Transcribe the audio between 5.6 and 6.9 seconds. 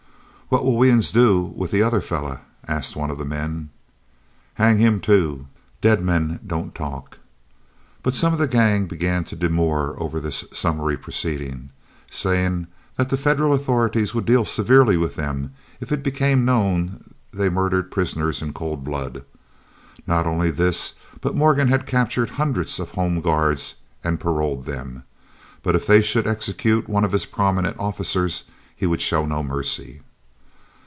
Dead men don't